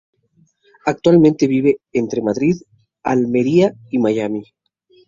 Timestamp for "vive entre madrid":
1.45-2.55